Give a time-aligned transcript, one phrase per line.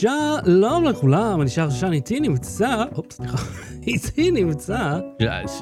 [0.00, 3.38] שלום לכולם, אני שר שן, איתי נמצא, אופס, סליחה,
[3.86, 4.98] איתי נמצא,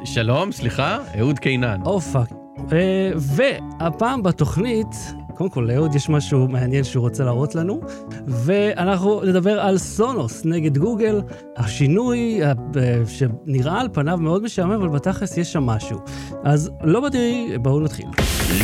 [0.05, 1.81] שלום, סליחה, אהוד קינן.
[1.85, 2.33] או fuck.
[2.73, 4.87] אה, והפעם בתוכנית,
[5.35, 7.81] קודם כל לאהוד יש משהו מעניין שהוא רוצה להראות לנו,
[8.27, 11.23] ואנחנו נדבר על סונוס נגד גוגל,
[11.57, 15.99] השינוי אה, אה, שנראה על פניו מאוד משעמם, אבל בתכלס יש שם משהו.
[16.45, 18.07] אז לא באתי, בואו נתחיל.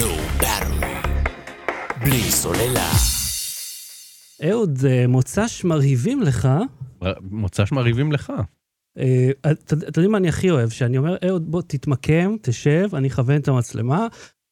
[0.01, 0.17] לא.
[2.05, 3.12] בלי סוללה.
[4.51, 6.49] אהוד, אה, מוצ"ש מרהיבים לך.
[7.31, 8.33] מוצ"ש מרהיבים לך.
[8.99, 10.71] אה, אתה יודעים מה אני הכי אוהב?
[10.71, 14.07] שאני אומר, אהוד, בוא תתמקם, תשב, אני אכוון את המצלמה,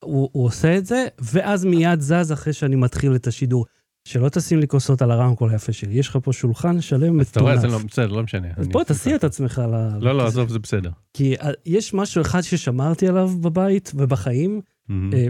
[0.04, 3.66] הוא, הוא עושה את זה, ואז מיד זז אחרי שאני מתחיל את השידור.
[4.08, 7.56] שלא תשים לי כוסות על הרמקול היפה שלי, יש לך פה שולחן שלם אתה רואה,
[7.56, 7.92] זה לא, מטונף.
[7.92, 8.48] בסדר, לא משנה.
[8.56, 10.04] אז בוא תסיע את עצמך ל...
[10.04, 10.90] לא, לא, עזוב, זה בסדר.
[11.14, 14.60] כי אה, יש משהו אחד ששמרתי עליו בבית ובחיים,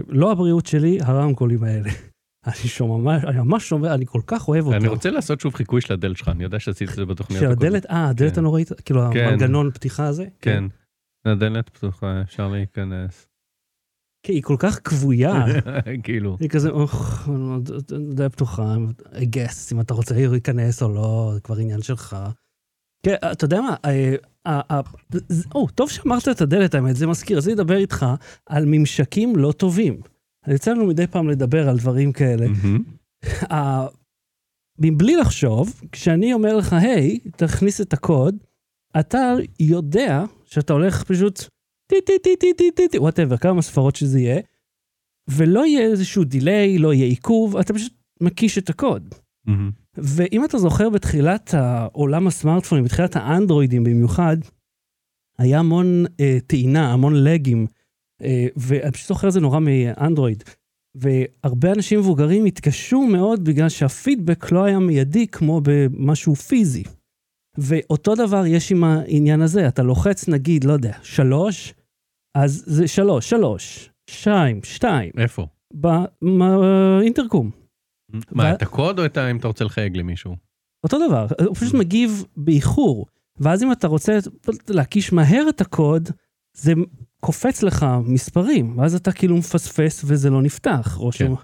[0.07, 1.89] לא הבריאות שלי, הרמקולים האלה.
[2.47, 4.77] אני שומע, ממש- אני ממש שומע, אני כל כך אוהב אותו.
[4.77, 7.51] אני רוצה לעשות שוב חיקוי של הדלת שלך, אני יודע שעשית את זה בתוכניות של.
[7.51, 8.39] הדלת, אה, הדלת כן.
[8.39, 9.27] הנוראית, כאילו כן.
[9.27, 10.25] המנגנון פתיחה הזה?
[10.41, 10.63] כן.
[11.25, 13.27] הדלת פתוחה, אפשר להיכנס.
[14.25, 15.45] כי היא כל כך כבויה.
[16.03, 16.37] כאילו.
[16.39, 17.29] היא כזה, אוח,
[18.13, 18.75] די פתוחה,
[19.13, 22.15] I guess, אם אתה רוצה להיכנס או לא, זה כבר עניין שלך.
[23.05, 24.15] כן, אתה יודע מה, אה,
[24.47, 24.81] אה, אה,
[25.55, 28.05] או, טוב שאמרת את הדלת, האמת, זה מזכיר, אז אני אדבר איתך
[28.45, 30.01] על ממשקים לא טובים.
[30.47, 32.45] יצא לנו מדי פעם לדבר על דברים כאלה.
[34.79, 38.35] מבלי לחשוב, כשאני אומר לך, היי, תכניס את הקוד,
[38.99, 41.39] אתה יודע שאתה הולך פשוט
[41.87, 44.41] טי טי טי טי טי טי טי, whatever, כמה ספרות שזה יהיה,
[45.29, 49.15] ולא יהיה איזשהו delay, לא יהיה עיכוב, אתה פשוט מקיש את הקוד.
[49.97, 54.37] ואם אתה זוכר בתחילת העולם הסמארטפונים, בתחילת האנדרואידים במיוחד,
[55.37, 57.67] היה המון אה, טעינה, המון לגים,
[58.55, 60.43] ואני פשוט זוכר את זה נורא מאנדרואיד.
[60.95, 66.83] והרבה אנשים מבוגרים התקשו מאוד בגלל שהפידבק לא היה מיידי כמו במשהו פיזי.
[67.57, 71.73] ואותו דבר יש עם העניין הזה, אתה לוחץ נגיד, לא יודע, שלוש,
[72.37, 75.47] אז זה שלוש, שלוש, שתיים, שתיים, איפה?
[75.73, 77.51] באינטרקום.
[78.31, 79.31] מה, ו- את הקוד או את ה...
[79.31, 80.35] אם אתה רוצה לחייג למישהו?
[80.83, 83.05] אותו דבר, הוא פשוט מגיב באיחור.
[83.39, 84.17] ואז אם אתה רוצה
[84.69, 86.09] להקיש מהר את הקוד,
[86.57, 86.73] זה
[87.21, 90.97] קופץ לך מספרים, ואז אתה כאילו מפספס וזה לא נפתח.
[90.99, 91.11] או כן.
[91.11, 91.37] שהוא...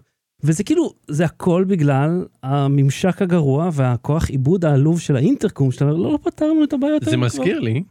[0.43, 6.11] וזה כאילו, זה הכל בגלל הממשק הגרוע והכוח עיבוד העלוב של האינטרקום, שאתה אומר, לא,
[6.11, 7.83] לא פתרנו את הבעיות זה האלה מזכיר לי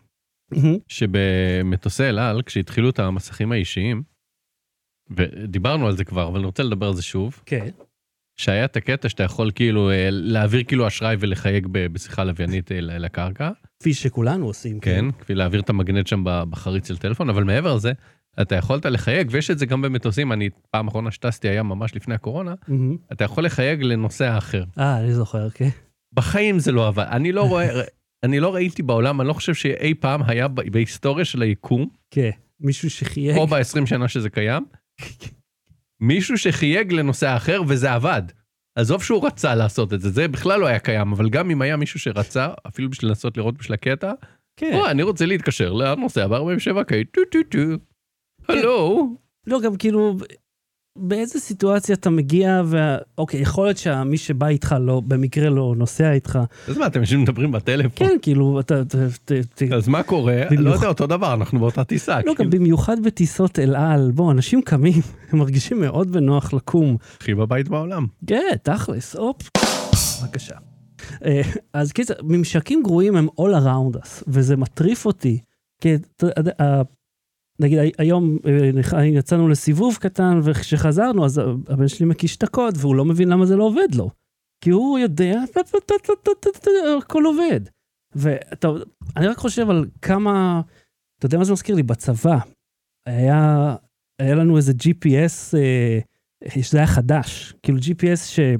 [0.54, 4.02] כבר." שבמטוסי אל על, כשהתחילו את המסכים האישיים,
[5.10, 7.68] ודיברנו על זה כבר, אבל אני רוצה לדבר על זה שוב, כן.
[8.36, 13.50] שהיה את הקטע שאתה יכול כאילו אה, להעביר כאילו אשראי ולחייג בשיחה לוויינית אה, לקרקע,
[13.80, 14.80] כפי שכולנו עושים.
[14.80, 17.92] כן, כפי להעביר את המגנט שם בחריץ של טלפון, אבל מעבר לזה,
[18.42, 22.14] אתה יכולת לחייג, ויש את זה גם במטוסים, אני פעם אחרונה שטסתי היה ממש לפני
[22.14, 22.54] הקורונה.
[23.12, 24.64] אתה יכול לחייג לנוסע אחר.
[24.78, 25.68] אה, אני זוכר, כן.
[26.12, 27.68] בחיים זה לא עבד, אני לא רואה,
[28.24, 32.30] אני לא ראיתי בעולם, אני לא חושב שאי פעם היה בהיסטוריה של היקום, כן.
[32.60, 33.36] מישהו שחייג.
[33.36, 34.64] או ב-20 שנה שזה קיים,
[36.00, 38.22] מישהו שחייג לנוסע אחר וזה עבד.
[38.76, 41.76] עזוב שהוא רצה לעשות את זה, זה בכלל לא היה קיים, אבל גם אם היה
[41.76, 44.12] מישהו שרצה, אפילו בשביל לנסות לראות בשביל הקטע,
[44.56, 44.74] כן.
[44.74, 47.58] או, אני רוצה להתקשר לנוסע ב-47K, טו טו טו.
[48.48, 49.08] הלו.
[49.46, 50.16] לא, גם כאילו,
[50.96, 52.76] באיזה סיטואציה אתה מגיע, ו...
[53.18, 56.38] אוקיי, יכול להיות שמי שבא איתך לא, במקרה לא נוסע איתך.
[56.68, 58.08] אז מה, אתם יושבים מדברים בטלפון?
[58.08, 58.82] כן, כאילו, אתה...
[59.76, 60.42] אז מה קורה?
[60.50, 62.18] לא יודע, אותו דבר, אנחנו באותה טיסה.
[62.18, 66.96] לא, גם כאילו, במיוחד בטיסות אל על, בוא, אנשים קמים, הם מרגישים מאוד בנוח לקום.
[67.20, 68.06] הכי בבית בעולם.
[68.26, 69.50] כן, תכלס, הופ.
[70.22, 70.54] בבקשה.
[71.24, 71.42] אה,
[71.72, 75.38] אז קיצר, ממשקים גרועים הם all around us, וזה מטריף אותי.
[75.80, 75.94] כי
[77.60, 78.38] נגיד הי- היום
[78.94, 83.46] אה, יצאנו לסיבוב קטן, וכשחזרנו אז הבן שלי מקיש את הקוד, והוא לא מבין למה
[83.46, 84.10] זה לא עובד לו.
[84.64, 85.40] כי הוא יודע,
[86.98, 87.60] הכל עובד.
[88.14, 90.60] ואני רק חושב על כמה,
[91.18, 91.82] אתה יודע מה זה מזכיר לי?
[91.82, 92.38] בצבא,
[93.06, 93.74] היה,
[94.22, 95.98] היה לנו איזה GPS, אה,
[96.60, 98.40] שזה היה חדש, כאילו GPS ש...
[98.40, 98.56] אני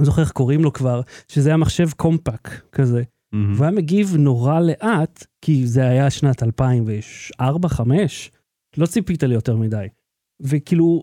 [0.00, 3.02] לא זוכר איך קוראים לו כבר, שזה היה מחשב קומפק כזה.
[3.34, 6.46] והוא היה מגיב נורא לאט, כי זה היה שנת 2004-2005,
[8.76, 9.86] לא ציפית לי יותר מדי.
[10.42, 11.02] וכאילו,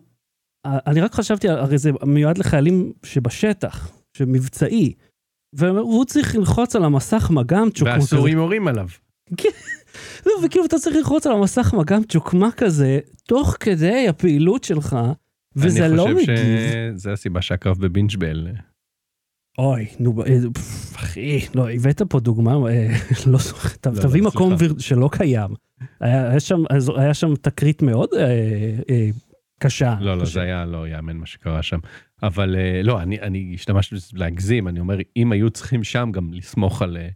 [0.66, 4.94] אני רק חשבתי, הרי זה מיועד לחיילים שבשטח, שמבצעי,
[5.56, 7.88] והוא צריך ללחוץ על המסך מג"מצ'וק.
[7.88, 8.00] כמו כזה.
[8.00, 8.88] והסורים יורים עליו.
[10.25, 14.98] לא, וכאילו אתה צריך ללחוץ על המסך מג"מצ'וק, מה כזה, תוך כדי הפעילות שלך,
[15.56, 16.25] וזה לא אני מגיב.
[16.25, 18.48] חושב שזה הסיבה שהקרב בבינג'בל.
[19.57, 22.88] אוי, נו, אה, פף, אחי, לא, הבאת פה דוגמה, אה,
[23.27, 23.39] לא
[23.85, 24.73] לא, תביא לא, מקום סליחה.
[24.79, 25.50] שלא קיים.
[26.00, 26.63] היה שם,
[26.97, 28.25] היה שם תקרית מאוד אה,
[28.89, 29.09] אה,
[29.59, 29.95] קשה.
[30.00, 30.33] לא, לא, קשה.
[30.33, 31.79] זה היה לא יאמן מה שקרה שם.
[32.23, 36.33] אבל אה, לא, אני, אני השתמשתי בזה להגזים, אני אומר, אם היו צריכים שם גם
[36.33, 37.09] לסמוך על אה,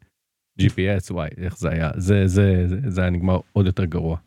[0.62, 4.18] GPS, וואי, איך זה היה, זה, זה, זה, זה היה נגמר עוד יותר גרוע.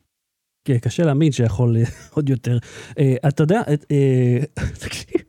[0.65, 1.83] כן, קשה להאמין שיכול אה,
[2.15, 2.59] עוד יותר.
[2.99, 4.39] אה, אתה יודע, אה,
[4.85, 5.20] תקשיב,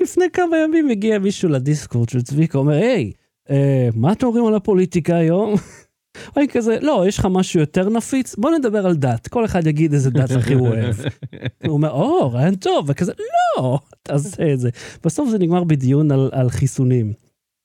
[0.00, 3.12] לפני כמה ימים הגיע מישהו לדיסקורד של צביקה, אומר, היי,
[3.50, 5.54] אה, מה אתם אומרים על הפוליטיקה היום?
[6.36, 8.36] אני כזה, לא, יש לך משהו יותר נפיץ?
[8.36, 10.96] בוא נדבר על דת, כל אחד יגיד איזה דת הכי הוא אוהב.
[11.66, 13.12] הוא אומר, או, רעיון טוב, וכזה,
[13.56, 14.70] לא, תעשה את זה.
[15.04, 17.12] בסוף זה נגמר בדיון על, על חיסונים.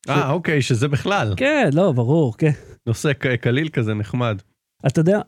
[0.10, 1.34] אה, אוקיי, שזה בכלל.
[1.38, 2.52] כן, לא, ברור, כן.
[2.88, 4.42] נושא קליל כזה נחמד.
[4.88, 5.22] אתה יודע,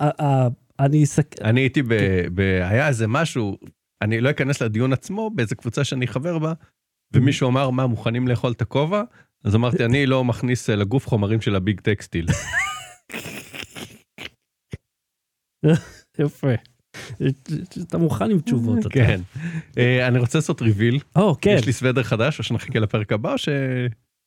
[0.79, 1.03] אני.
[1.41, 1.93] אני הייתי ב...
[2.33, 2.41] ב...
[2.41, 3.57] היה איזה משהו,
[4.01, 6.53] אני לא אכנס לדיון עצמו, באיזה קבוצה שאני חבר בה,
[7.13, 9.03] ומישהו אמר, מה, מוכנים לאכול את הכובע?
[9.43, 12.25] אז אמרתי, אני לא מכניס אה, לגוף חומרים של הביג טקסטיל.
[16.19, 16.53] יפה.
[17.81, 18.79] אתה מוכן עם תשובות.
[18.89, 19.21] כן.
[19.77, 20.99] אה, אני רוצה לעשות ריביל.
[21.15, 21.55] או, כן.
[21.59, 23.49] יש לי סוודר חדש, או שנחכה לפרק הבא, או ש...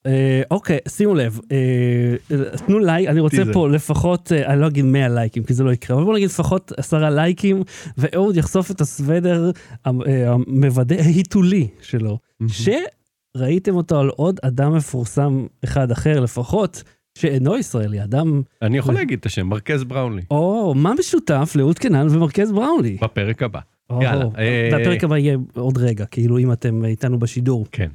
[0.07, 3.53] אה, אוקיי, שימו לב, אה, תנו לייק, אני רוצה טיזר.
[3.53, 6.29] פה לפחות, אה, אני לא אגיד 100 לייקים, כי זה לא יקרה, אבל בוא נגיד
[6.29, 7.63] לפחות 10 לייקים,
[7.99, 9.51] ואהוד יחשוף את הסוודר
[9.87, 9.93] אה,
[10.33, 12.19] המוודא ההיתולי שלו,
[12.49, 16.83] שראיתם אותו על עוד אדם מפורסם אחד אחר לפחות,
[17.19, 20.23] שאינו ישראלי, אדם, אני יכול להגיד את השם, מרכז בראונלי.
[20.31, 22.99] או מה משותף לאהוד קנן ומרכז בראונלי.
[23.03, 23.61] בפרק הבא.
[24.01, 27.67] יאללה, אה, והפרק הבא יהיה עוד רגע, כאילו אם אתם איתנו בשידור.
[27.73, 27.89] כן.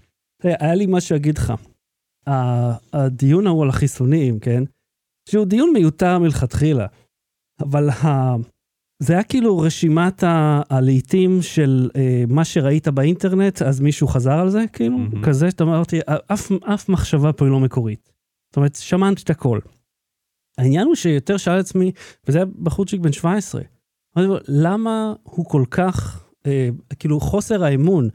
[0.43, 1.53] היה לי משהו להגיד לך.
[2.93, 4.63] הדיון ההוא על החיסונים, כן?
[5.29, 6.85] שהוא דיון מיותר מלכתחילה,
[7.61, 8.35] אבל ה...
[9.03, 14.49] זה היה כאילו רשימת ה- הלעיתים של אה, מה שראית באינטרנט, אז מישהו חזר על
[14.49, 15.25] זה, כאילו, מהמם.
[15.25, 15.99] כזה, שאתה אומר, אותי,
[16.33, 18.11] אף, אף מחשבה פה היא לא מקורית.
[18.49, 19.59] זאת אומרת, שמעתי את הכל.
[20.57, 21.91] העניין הוא שיותר שאל עצמי,
[22.27, 23.61] וזה היה בחורצ'יק בן 17,
[24.17, 26.69] אמרתי לו, למה הוא כל כך, אה,
[26.99, 28.09] כאילו חוסר האמון,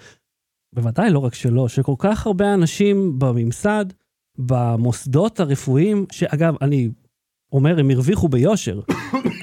[0.74, 3.84] בוודאי לא רק שלו, שכל כך הרבה אנשים בממסד,
[4.38, 6.88] במוסדות הרפואיים, שאגב, אני
[7.52, 8.80] אומר, הם הרוויחו ביושר.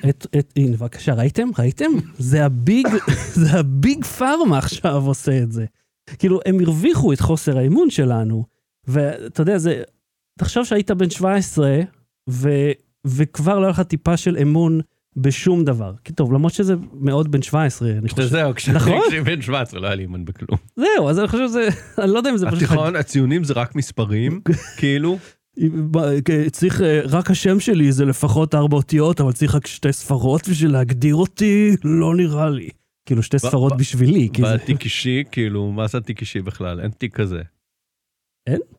[0.10, 1.50] את, את, הנה, בבקשה, ראיתם?
[1.60, 1.92] ראיתם?
[2.18, 2.88] זה הביג,
[3.42, 5.66] זה הביג פארמה עכשיו עושה את זה.
[6.20, 8.44] כאילו, הם הרוויחו את חוסר האמון שלנו,
[8.88, 9.84] ואתה יודע, זה,
[10.40, 11.80] תחשוב שהיית בן 17,
[12.30, 12.50] ו,
[13.06, 14.82] וכבר לא היה לך טיפה של אמון
[15.22, 15.94] בשום דבר.
[16.04, 18.24] כי טוב, למרות שזה מאוד בן 17, אני חושב.
[18.24, 19.02] זהו, כשאני נכון?
[19.26, 20.60] בן 17 לא היה לי אימון בכלום.
[20.76, 21.68] זהו, אז אני חושב שזה,
[22.04, 22.64] אני לא יודע אם זה פשוט...
[22.64, 24.42] התיכון, הציונים זה רק מספרים,
[24.80, 25.18] כאילו.
[26.52, 30.72] צריך, אה, רק השם שלי זה לפחות ארבע אותיות, אבל צריך רק שתי ספרות בשביל
[30.72, 32.70] להגדיר אותי, לא נראה לי.
[33.06, 34.30] כאילו שתי ספרות בשבילי.
[34.42, 36.80] בתיק אישי, כאילו, מה זה תיק אישי בכלל?
[36.80, 37.42] אין תיק כזה.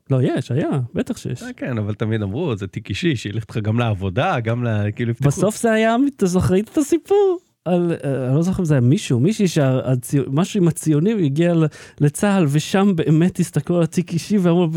[0.09, 1.43] לא, יש, היה, בטח שיש.
[1.43, 4.91] אה, כן, אבל תמיד אמרו, זה תיק אישי, שילך איתך גם לעבודה, גם ל...
[4.95, 5.27] כאילו, יפתחו.
[5.27, 7.39] בסוף זה היה, אתה זוכר את הסיפור?
[7.65, 11.53] על, אה, אני לא זוכר אם זה היה מישהו, מישהי שמשהו עם הציונים הגיע
[11.99, 14.67] לצה"ל ושם באמת הסתכלו על התיק אישי ואמרו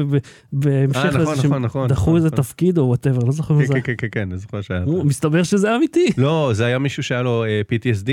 [0.52, 2.30] בהמשך אה, לזה נכון, שהם נכון, נכון, איזה.
[2.30, 3.74] תפקיד או וואטאבר, לא זוכר מה כן, זה.
[3.74, 4.84] כן, כן, כן, כן, אני זוכר שהיה.
[5.04, 6.06] מסתבר שזה אמיתי.
[6.18, 8.10] לא, זה היה מישהו שהיה לו PTSD,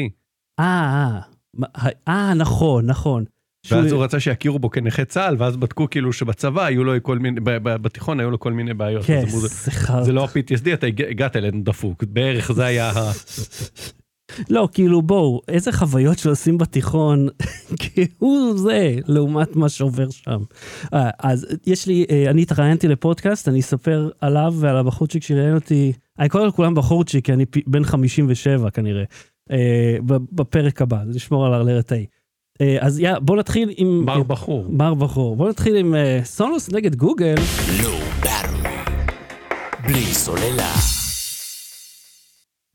[0.60, 1.20] אה,
[2.08, 3.24] אה, נכון, נכון.
[3.72, 7.40] ואז הוא רצה שיכירו בו כנכה צה"ל, ואז בדקו כאילו שבצבא היו לו כל מיני,
[7.64, 9.06] בתיכון היו לו כל מיני בעיות.
[9.06, 9.24] כן,
[10.04, 13.12] זה- לא ה-PTSD, אתה הגע- הגעת אלינו דפוק, בערך זה היה ה...
[14.50, 17.28] לא, כאילו בואו, איזה חוויות שעושים בתיכון,
[18.20, 20.40] כהוא זה, לעומת מה שעובר שם.
[20.94, 25.94] אה, אז יש לי, אה, אני התראיינתי לפודקאסט, אני אספר עליו ועל הבחורצ'יק שראיין אותי,
[26.20, 29.04] אני קורא לכולם בחורצ'יק, כי אני בן 57 כנראה,
[29.52, 29.98] אה,
[30.32, 32.06] בפרק הבא, נשמור על הרלרת ההיא.
[32.62, 34.06] אה, אז יא, בואו נתחיל עם...
[34.06, 34.66] בר בחור.
[34.70, 35.36] בר בחור.
[35.36, 37.36] בואו נתחיל עם אה, סונוס נגד גוגל.
[37.84, 38.00] לא.
[39.84, 40.74] בלי סוללה.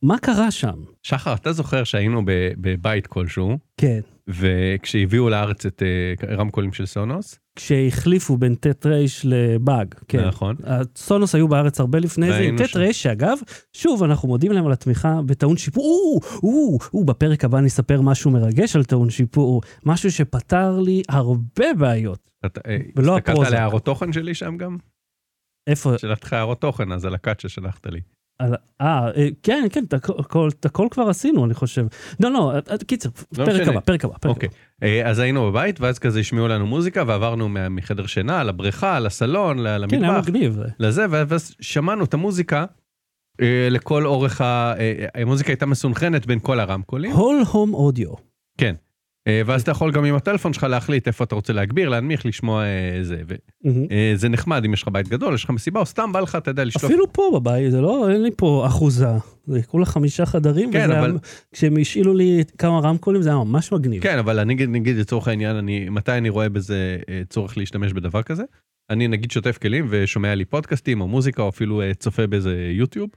[0.02, 0.74] מה קרה שם?
[1.02, 4.00] שחר, אתה זוכר שהיינו ב- בבית כלשהו, כן.
[4.28, 10.24] וכשהביאו לארץ את אה, רמקולים של סונוס, כשהחליפו בין ט' ר' לבאג, כן.
[10.24, 10.56] נכון?
[10.64, 12.76] הסונוס היו בארץ הרבה לפני זה, עם ט'.
[12.76, 13.38] ר' שאגב,
[13.72, 15.84] שוב, אנחנו מודים להם על התמיכה בטעון שיפור.
[15.84, 21.02] או, או, או, בפרק הבא אני אספר משהו מרגש על טעון שיפור, משהו שפתר לי
[21.08, 22.30] הרבה בעיות.
[22.44, 23.52] אה, ולא הסתכלת הפרוזק.
[23.52, 24.76] על הערות תוכן שלי שם גם?
[25.66, 25.98] איפה?
[25.98, 28.00] שלחתי לך הערות תוכן, אז על הקאט ששלחת לי.
[28.40, 28.46] אה,
[28.80, 29.08] אה,
[29.42, 31.86] כן, כן, את הכל- את הכל כבר עשינו, אני חושב.
[32.20, 33.70] לא, לא, אה, אה, קיצר, לא פרק משנה.
[33.72, 34.48] הבא, פרק הבא, פרק אוקיי.
[34.82, 35.08] הבא.
[35.10, 39.66] אז היינו בבית, ואז כזה השמיעו לנו מוזיקה, ועברנו מחדר שינה לבריכה, לסלון, ל- כן,
[39.66, 39.78] היה
[40.12, 40.58] למטבח, מגניב.
[40.78, 42.64] לזה, ואז שמענו את המוזיקה
[43.70, 44.74] לכל אורך ה...
[45.14, 47.12] המוזיקה הייתה מסונכרנת בין כל הרמקולים.
[47.12, 48.10] הול הום אודיו.
[48.58, 48.74] כן.
[49.26, 52.62] אה, ואז אתה יכול גם עם הטלפון שלך להחליט איפה אתה רוצה להגביר, להנמיך, לשמוע
[52.64, 53.22] אה, זה.
[53.64, 53.86] מהמם.
[54.14, 56.50] וזה נחמד אם יש לך בית גדול, יש לך מסיבה, או סתם בא לך, אתה
[56.50, 56.84] יודע, לשלוף.
[56.84, 59.06] אפילו פה בבית, זה לא, אין לי פה אחוזה.
[59.46, 61.18] זה כולה חמישה חדרים, כן, וזה אבל- היה-
[61.52, 64.02] כשהם השאילו לי כמה רמקולים זה היה ממש מגניב.
[64.02, 67.92] כן, אבל אני נגיד, נגיד לצורך העניין, אני, מתי אני רואה בזה אה, צורך להשתמש
[67.92, 68.42] בדבר כזה?
[68.90, 73.10] אני נגיד שוטף כלים ושומע לי פודקאסטים או מוזיקה או אפילו אה, צופה באיזה יוטיוב.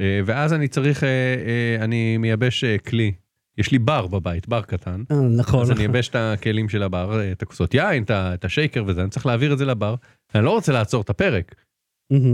[0.00, 3.12] אה, ואז אני צריך, אה, אה, אני מייבש אה, כלי.
[3.58, 5.02] יש לי בר בבית, בר קטן.
[5.10, 5.62] אה, נכון.
[5.62, 9.10] אז אני אייבש את הכלים של הבר, אה, את הכוסות יין, את השייקר וזה, אני
[9.10, 9.94] צריך להעביר את זה לבר.
[10.34, 11.54] אני לא רוצה לעצור את הפרק.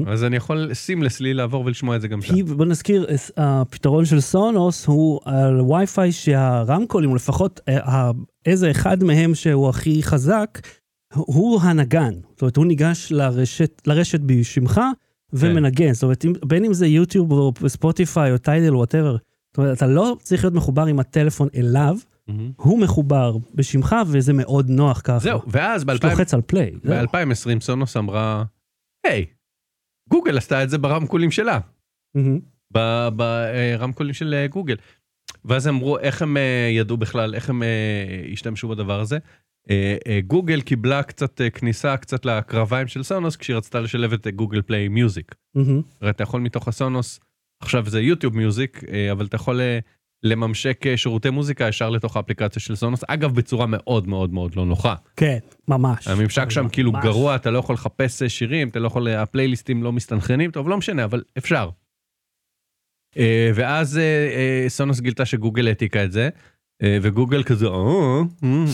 [0.06, 2.34] אז אני יכול סימלסלי לעבור ולשמוע את זה גם שם.
[2.34, 8.10] כי בוא נזכיר, es- הפתרון של סונוס הוא על וי-פיי שהרמקולים, לפחות אה,
[8.46, 10.58] איזה אחד מהם שהוא הכי חזק,
[11.14, 12.14] הוא הנגן.
[12.30, 14.80] זאת אומרת, הוא ניגש לרשת, לרשת בשמך
[15.32, 15.92] ומנגן.
[15.92, 19.16] זאת אומרת, בין אם זה יוטיוב או ספוטיפיי או טיידל או whatever.
[19.58, 21.96] זאת אומרת, אתה לא צריך להיות מחובר עם הטלפון אליו,
[22.28, 22.52] מהמם.
[22.56, 25.18] הוא מחובר בשמך וזה מאוד נוח ככה.
[25.18, 26.70] זהו, ואז פשוט לוחץ על play.
[26.82, 27.06] זהו.
[27.12, 28.44] ב-2020 סונוס אמרה,
[29.06, 29.26] היי,
[30.10, 31.58] גוגל עשתה את זה ברמקולים שלה.
[32.14, 32.40] מהמם.
[33.16, 34.76] ברמקולים של אה, גוגל.
[35.44, 39.18] ואז אמרו איך הם אה, ידעו בכלל, איך הם אה, השתמשו בדבר הזה.
[39.70, 44.26] אה, אה, גוגל קיבלה קצת אה, כניסה קצת לקרביים של סונוס כשהיא רצתה לשלב את
[44.26, 45.34] אה, Google Play Music.
[46.00, 47.20] הרי אתה יכול מתוך הסונוס,
[47.60, 49.78] עכשיו זה YouTube Music, אה, אבל אתה יכול אה,
[50.22, 54.66] לממשק אה, שירותי מוזיקה ישר לתוך האפליקציה של סונוס, אגב בצורה מאוד מאוד מאוד לא
[54.66, 54.94] נוחה.
[55.16, 55.38] כן,
[55.68, 56.08] ממש.
[56.08, 57.04] הממשק שם כאילו ממש.
[57.04, 61.04] גרוע, אתה לא יכול לחפש שירים, אתה לא יכול, הפלייליסטים לא מסתנכרנים, טוב, לא משנה,
[61.04, 61.70] אבל אפשר.
[63.54, 64.00] ואז
[64.68, 66.28] סונוס גילתה שגוגל העתיקה את זה,
[67.02, 67.66] וגוגל כזה,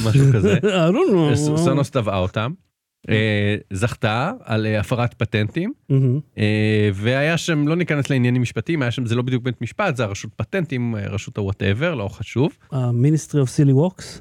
[0.06, 0.58] משהו כזה.
[1.64, 2.52] סונוס תבעה אותם,
[3.72, 5.72] זכתה על אה, הפרת פטנטים.
[6.38, 10.04] אה, והיה שם, לא ניכנס לעניינים משפטיים, היה שם, זה לא בדיוק בית משפט, זה
[10.04, 12.56] הרשות פטנטים, אה, רשות ה whatever, לא חשוב.
[12.72, 14.20] ה-Ministry of Silly Walks.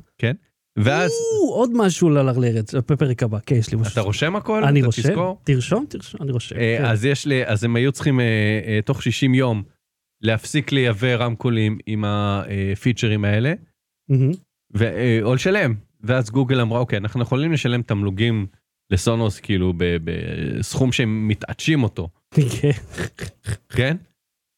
[0.77, 3.93] ואז או, עוד משהו ללרלרת, בפרק הבא, כן, יש לי משהו.
[3.93, 4.63] אתה רושם הכל?
[4.63, 5.01] אני רושם?
[5.43, 6.55] תרשום, תרשום, אני רושם.
[6.55, 6.85] אה, כן.
[6.85, 8.25] אז יש לי, אז הם היו צריכים אה,
[8.67, 9.63] אה, תוך 60 יום
[10.21, 13.53] להפסיק לייבא רמקולים עם הפיצ'רים האלה,
[14.81, 15.73] אה, או לשלם.
[16.03, 18.47] ואז גוגל אמרה, אוקיי, אנחנו יכולים לשלם תמלוגים
[18.91, 22.71] לסונוס, כאילו, בסכום שהם מתעטשים אותו, כן.
[23.69, 23.97] כן?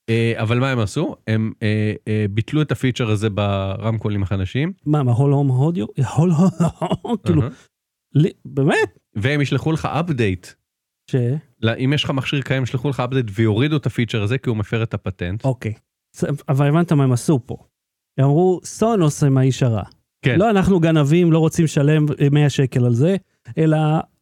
[0.10, 1.16] אה, אבל מה הם עשו?
[1.28, 5.86] הם אה, אה, ביטלו את הפיצ'ר הזה ברמקולים החדשים, מה, מהול הום הודיו?
[6.16, 7.42] הול הום, כאילו,
[8.46, 9.00] באמת?
[9.16, 10.48] והם ישלחו לך update.
[11.12, 11.16] ש...
[11.78, 14.84] אם יש לך מכשיר קיים, ישלחו לך update ויורידו את הפיצ'ר הזה, כי הוא מפר
[14.84, 15.46] את הפטנט.
[15.46, 15.74] אוקיי.
[16.50, 17.58] אבל הבנת מה הם עשו פה.
[18.18, 19.84] הם אמרו, סונוס הם האיש הרע.
[20.22, 20.40] כן.
[20.40, 23.16] לא, אנחנו גנבים, לא רוצים לשלם 100 שקל על זה,
[23.58, 23.78] אלא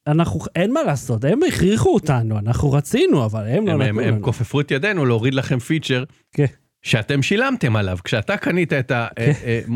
[0.08, 4.02] אנחנו, אין מה לעשות, הם הכריחו אותנו, אנחנו רצינו, אבל הם לא הם, הם, נתנו
[4.02, 4.24] הם לנו.
[4.24, 6.46] כופפו את ידינו להוריד לכם פיצ'ר כן.
[6.82, 7.98] שאתם שילמתם עליו.
[8.04, 8.92] כשאתה קנית את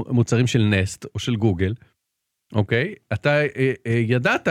[0.07, 1.74] המוצרים של נסט או של גוגל,
[2.53, 2.93] אוקיי?
[3.13, 4.48] אתה אה, אה, ידעת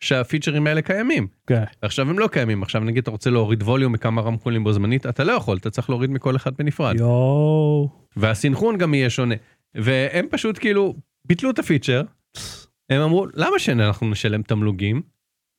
[0.00, 1.26] שהפיצ'רים האלה קיימים.
[1.46, 1.64] כן.
[1.82, 2.62] עכשיו הם לא קיימים.
[2.62, 5.90] עכשיו נגיד אתה רוצה להוריד ווליום מכמה רמקולים בו זמנית, אתה לא יכול, אתה צריך
[5.90, 6.96] להוריד מכל אחד בנפרד.
[6.98, 7.88] יואו.
[8.16, 9.34] והסינכרון גם יהיה שונה.
[9.74, 10.94] והם פשוט כאילו
[11.24, 12.02] ביטלו את הפיצ'ר,
[12.90, 15.02] הם אמרו למה שאנחנו נשלם תמלוגים?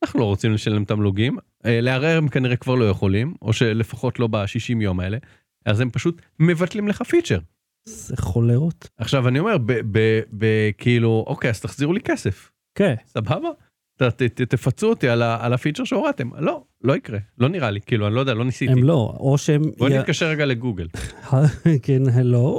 [0.04, 4.26] אנחנו לא רוצים לשלם תמלוגים, אה, לערער הם כנראה כבר לא יכולים, או שלפחות לא
[4.26, 5.18] ב-60 יום האלה,
[5.66, 7.38] אז הם פשוט מבטלים לך פיצ'ר.
[7.88, 8.88] זה חולרות.
[8.98, 9.56] עכשיו אני אומר,
[10.78, 12.94] כאילו, אוקיי, אז תחזירו לי כסף, כן.
[13.06, 13.48] סבבה?
[13.98, 16.30] ת- ת- ת- תפצו אותי על ה- על הפיצ'ר שהורדתם.
[16.38, 18.72] לא, לא יקרה, לא נראה לי, כאילו, אני לא יודע, לא ניסיתי.
[18.72, 19.62] הם לא, או שהם...
[19.78, 20.86] בוא י- נתקשר רגע לגוגל.
[21.82, 22.58] כן, הלו.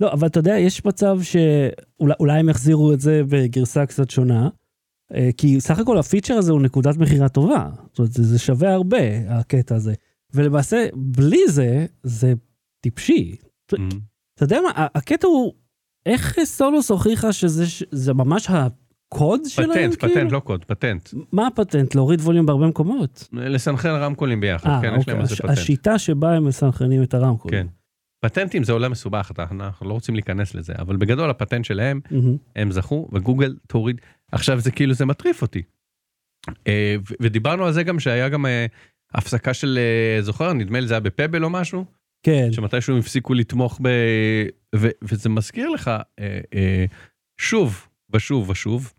[0.00, 4.48] לא, אבל אתה יודע, יש מצב שאולי הם יחזירו את זה בגרסה קצת שונה,
[5.14, 7.70] אה, כי סך הכל הפיצ'ר הזה הוא נקודת מכירה טובה.
[7.88, 8.98] זאת אומרת, זה שווה הרבה,
[9.28, 9.94] הקטע הזה.
[10.34, 12.32] ולמעשה, בלי זה, זה
[12.80, 13.36] טיפשי.
[13.72, 13.76] Mhm.
[14.34, 15.52] אתה יודע מה, הקטע הוא,
[16.06, 19.70] איך סונוס הוכיחה שזה ממש הקוד שלהם?
[19.90, 20.14] פטנט, כאילו?
[20.14, 21.08] פטנט, לא קוד, פטנט.
[21.32, 21.94] מה הפטנט?
[21.94, 23.28] להוריד ווליום בהרבה מקומות.
[23.32, 25.14] לסנכרן רמקולים ביחד, אה, כן, יש אוקיי.
[25.14, 25.58] להם איזה הש- פטנט.
[25.58, 27.50] השיטה שבה הם מסנכרנים את הרמקול.
[27.50, 27.66] כן.
[28.20, 32.00] פטנטים זה עולם מסובך, אנחנו לא רוצים להיכנס לזה, אבל בגדול הפטנט שלהם.
[32.56, 34.00] הם זכו, וגוגל תוריד.
[34.32, 35.62] עכשיו זה כאילו, זה מטריף אותי.
[36.66, 38.66] אה, ודיברנו על זה גם שהיה גם אה,
[39.14, 41.84] הפסקה של, אה, זוכר, נדמה לי זה היה בפבל או משהו,
[42.22, 42.52] כן.
[42.52, 43.88] שמתישהו הם הפסיקו לתמוך ב...
[44.76, 45.90] ו- וזה מזכיר לך,
[47.40, 48.92] שוב ושוב ושוב,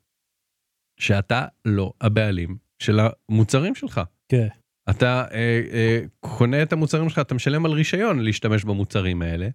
[1.00, 4.02] שאתה לא הבעלים של המוצרים שלך.
[4.30, 4.48] כן.
[4.90, 9.48] אתה אה, אה, קונה את המוצרים שלך, אתה משלם על רישיון להשתמש במוצרים האלה.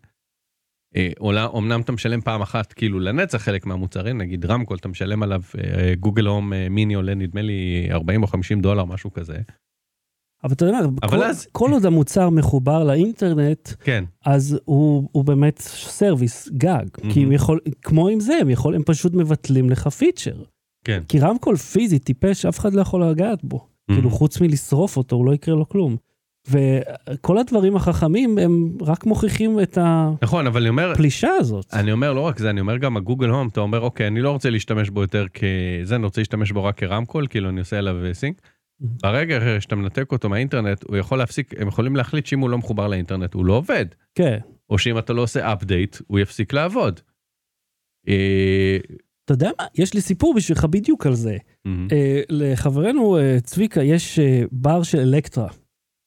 [0.97, 5.23] אה, עולה, אמנם אתה משלם פעם אחת כאילו לנצח חלק מהמוצרים, נגיד רמקול, אתה משלם
[5.23, 9.37] עליו, אה, גוגל הום אה, מיני עולה נדמה לי 40 או 50 דולר, משהו כזה.
[10.45, 15.25] אבל אתה יודע אבל כל, אז- כל עוד המוצר מחובר לאינטרנט, כן, אז הוא, הוא
[15.25, 16.85] באמת service גג.
[17.13, 17.33] כי הם.
[17.33, 20.43] יכול, כמו עם זה, הם, יכול, הם פשוט מבטלים לך פיצ'ר.
[20.85, 21.03] כן.
[21.09, 23.74] כי רמקול פיזי, טיפש, אף אחד לא יכול לגעת בו.
[23.93, 25.97] כאילו, חוץ מלשרוף אותו, הוא לא יקרה לו כלום.
[26.49, 29.79] וכל הדברים החכמים, הם רק מוכיחים את
[30.23, 31.67] נכון, אבל אני אומר, הפלישה הזאת.
[31.73, 34.31] אני אומר לא רק זה, אני אומר גם הגוגל הום, אתה אומר, אוקיי, אני לא
[34.31, 37.97] רוצה להשתמש בו יותר כזה, אני רוצה להשתמש בו רק כרמקול, כאילו אני עושה עליו
[38.13, 38.41] סינק.
[38.41, 38.87] Mhm.
[39.03, 42.89] ברגע שאתה מנתק אותו מהאינטרנט, הוא יכול להפסיק, הם יכולים להחליט שאם הוא לא מחובר
[42.89, 43.87] לאינטרנט, הוא לא עובד.
[44.15, 44.39] כן.
[44.71, 47.01] או שאם אתה לא עושה אפדייט, הוא יפסיק לעבוד.
[49.25, 49.67] אתה יודע מה?
[49.75, 51.37] יש לי סיפור בשבילך בדיוק על זה.
[51.93, 55.49] אה, לחברנו אה, צביקה יש אה, בר של אלקטרה,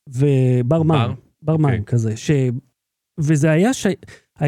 [0.09, 1.57] ובר מים, בר?
[1.57, 1.86] מים אוקיי.
[1.86, 2.31] כזה, ש...
[3.19, 3.88] וזה היה, ש...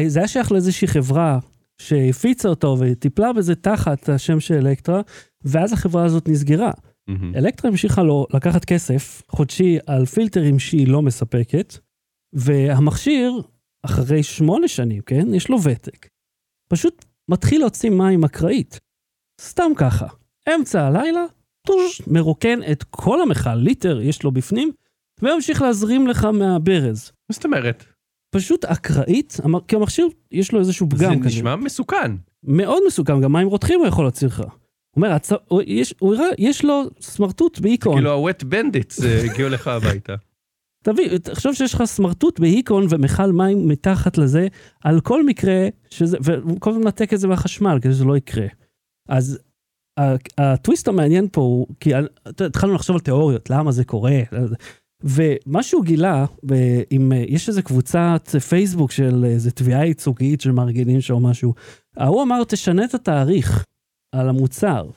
[0.06, 1.38] זה היה שייך לאיזושהי חברה
[1.80, 5.00] שהפיצה אותו וטיפלה בזה תחת השם של אלקטרה,
[5.44, 6.70] ואז החברה הזאת נסגרה.
[7.08, 7.34] מהמם.
[7.34, 11.74] אלקטרה המשיכה לו לקחת כסף חודשי על פילטרים שהיא לא מספקת,
[12.32, 13.40] והמכשיר,
[13.82, 16.08] אחרי שמונה שנים, כן, יש לו ותק,
[16.68, 18.80] פשוט מתחיל להוציא מים אקראית.
[19.40, 20.06] סתם ככה.
[20.54, 21.24] אמצע הלילה,
[21.66, 24.72] טוש, מרוקן את כל המכל, ליטר יש לו בפנים,
[25.22, 27.12] וממשיך להזרים לך מהברז.
[27.30, 27.84] מה זאת אומרת?
[28.30, 29.36] פשוט אקראית,
[29.68, 31.28] כי המכשיר יש לו איזשהו זה פגם כזה.
[31.28, 32.12] נשמע מסוכן.
[32.44, 34.38] מאוד מסוכן, גם מים רותחים הוא יכול להוציא לך.
[34.40, 34.48] הוא
[34.96, 35.30] אומר, הצ...
[35.66, 37.94] יש, הוא הראה, יש לו סמרטוט בהיכון.
[37.94, 40.14] כאילו ה-Wet Bandits הגיעו לך הביתה.
[40.84, 44.48] תביא, תחשוב שיש לך סמרטוט בהיכון ומכל מים מתחת לזה,
[44.84, 48.46] על כל מקרה, שזה, והוא כל הזמן מנתק את זה מהחשמל כדי שזה לא יקרה.
[49.08, 49.38] אז
[50.38, 51.90] הטוויסט המעניין פה הוא, כי
[52.26, 54.20] התחלנו לחשוב על תיאוריות, למה זה קורה,
[55.02, 56.26] ומה שהוא גילה,
[56.90, 61.54] עם, יש איזה קבוצת פייסבוק של איזה תביעה ייצוגית של מארגנים שם או משהו,
[61.96, 63.64] ההוא אמר, תשנה את התאריך
[64.12, 64.90] על המוצר.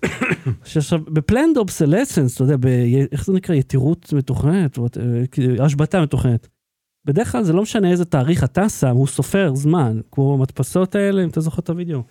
[0.66, 2.66] שעכשיו, בפלנד אובסלסנס, אתה יודע, ב,
[3.12, 6.48] איך זה נקרא, יתירות מתוכננת, או, אה, השבתה מתוכננת.
[7.06, 11.24] בדרך כלל זה לא משנה איזה תאריך אתה שם, הוא סופר זמן, כמו המדפסות האלה,
[11.24, 12.04] אם אתה זוכר את הוידאו.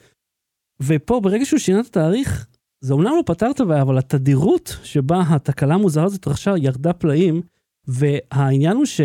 [0.83, 2.47] ופה, ברגע שהוא שינה את התאריך,
[2.81, 7.43] זה אומנם לא פתר את הבעיה, אבל התדירות שבה התקלה המוזרה הזאת התרחשה ירדה פלאים,
[7.87, 9.01] והעניין הוא ש...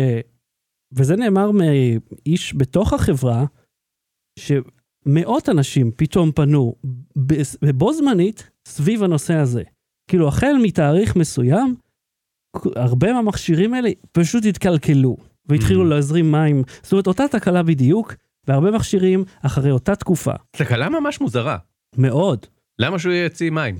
[0.92, 3.44] וזה נאמר מאיש בתוך החברה,
[5.08, 6.74] שמאות אנשים פתאום פנו
[7.74, 9.62] בו זמנית סביב הנושא הזה.
[10.10, 11.74] כאילו, החל מתאריך מסוים,
[12.76, 15.16] הרבה מהמכשירים האלה פשוט התקלקלו,
[15.46, 15.88] והתחילו Mm.
[15.88, 16.62] להזרים מים.
[16.82, 18.14] זאת אומרת, אותה תקלה בדיוק,
[18.46, 20.32] והרבה מכשירים אחרי אותה תקופה.
[20.50, 21.58] תקלה ממש מוזרה.
[21.96, 22.46] מאוד.
[22.78, 23.78] למה שהוא יוציא מים?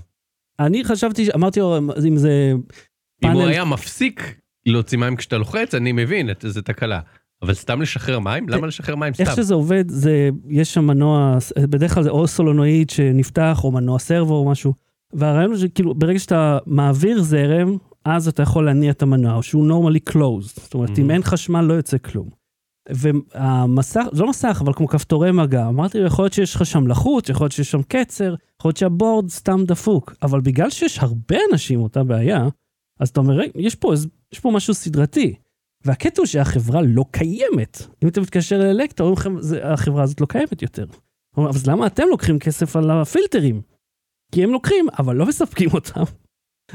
[0.60, 2.52] אני חשבתי, אמרתי לו, אם זה
[3.24, 7.00] אם הוא פאנל- היה מפסיק להוציא מים כשאתה לוחץ, אני מבין, זה תקלה.
[7.42, 8.48] אבל סתם לשחרר מים?
[8.48, 9.42] למה לשחרר מים איך סתם?
[9.42, 14.34] שזה עובד, זה, יש שם מנוע, בדרך כלל זה או סולונואיד שנפתח, או מנוע סרבו
[14.34, 14.72] או משהו.
[15.12, 20.12] והרעיון הוא שכאילו, ברגע שאתה מעביר זרם, אז אתה יכול להניע את המנוע, שהוא normally
[20.12, 20.60] closed.
[20.60, 21.00] זאת אומרת, Mhm.
[21.00, 22.28] אם אין חשמל לא יוצא כלום.
[22.90, 25.68] והמסך, זה לא מסך, אבל כמו כפתורי מגע.
[25.68, 28.76] אמרתי לו, יכול להיות שיש לך שם לחות, יכול להיות שיש שם קצר, יכול להיות
[28.76, 30.14] שהבורד סתם דפוק.
[30.22, 32.48] אבל בגלל שיש הרבה אנשים אותה בעיה,
[33.00, 33.92] אז אתה אומר, "רגע, יש פה,
[34.32, 35.34] יש פה משהו סדרתי.
[35.88, 37.82] והקטע הוא שהחברה לא קיימת.
[38.04, 40.86] אם אתה מתקשר לאלקטרה, אומרים לכם, "זה- החברה הזאת לא קיימת יותר.
[41.48, 43.62] אז למה אתם לוקחים כסף על הפילטרים?
[44.32, 46.02] כי הם לוקחים, אבל לא מספקים אותם.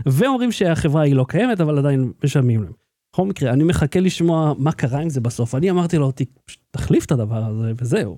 [0.05, 2.71] ואומרים שהחברה היא לא קיימת, אבל עדיין משלמים להם.
[3.13, 5.55] בכל מקרה, אני מחכה לשמוע מה קרה עם זה בסוף.
[5.55, 6.21] אני אמרתי לו, "ת-
[6.71, 8.17] תחליף את הדבר הזה וזהו.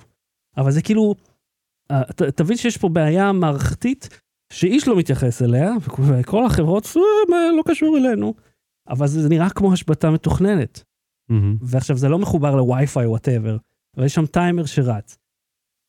[0.58, 1.16] אבל זה כאילו,
[1.92, 4.10] אה, ת- תבין שיש פה בעיה מערכתית
[4.54, 5.72] שאיש לא מתייחס אליה,
[6.08, 8.34] וכל החברות, "אה, לא קשור אלינו.
[8.90, 10.84] אבל זה נראה כמו השבתה מתוכננת.
[11.30, 11.58] מהמם.
[11.62, 13.58] ועכשיו זה לא מחובר לווי-פיי whatever,
[13.98, 15.18] אבל יש שם טיימר שרץ.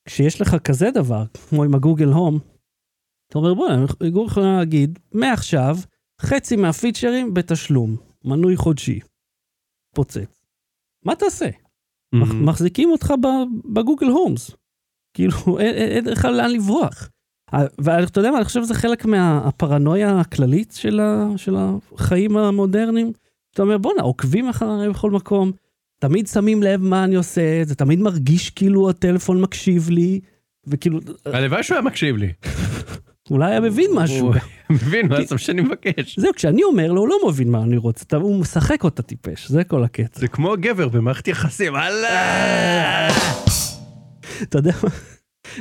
[0.04, 2.38] כשיש לך כזה דבר, כמו עם הגוגל הום,
[3.28, 5.76] אתה אומר בוא'נה, גוגל יכולה להגיד, מעכשיו,
[6.20, 9.00] חצי מהפיצ'רים בתשלום, מנוי חודשי.
[9.94, 10.46] פוצץ.
[11.04, 11.50] מה תעשה?
[12.12, 12.48] מהמם.
[12.48, 13.12] מחזיקים אותך
[13.72, 14.50] בגוגל הומס.
[15.14, 17.10] כאילו, אין לך לאן לברוח.
[17.54, 20.78] אה, ואתה יודע מה, אני חושב שזה חלק מהפרנויה הכללית
[21.36, 21.56] של,
[21.94, 23.12] החיים המודרניים.
[23.54, 25.52] אתה אומר, בואנה, עוקבים אחריי בכל מקום,
[25.98, 30.20] תמיד שמים לב מה אני עושה, זה תמיד מרגיש כאילו הטלפון מקשיב לי,
[30.66, 32.32] וכאילו, הלוואי שהוא היה מקשיב לי.
[33.30, 34.26] אולי היה מבין משהו.
[34.26, 34.34] הוא
[34.70, 36.18] מבין מה זה שאני מבקש.
[36.18, 39.64] זהו, כשאני אומר לו, הוא לא מבין מה אני רוצה, הוא משחק אותה טיפש, זה
[39.64, 40.20] כל הקטע.
[40.20, 43.08] זה כמו גבר במערכת יחסים, הלאה!
[44.42, 44.90] אתה יודע מה?